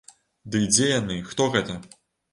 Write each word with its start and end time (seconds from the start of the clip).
Ды 0.55 0.61
і 0.67 0.69
дзе 0.71 0.87
яны, 0.99 1.19
хто 1.31 1.51
гэта?! 1.57 1.81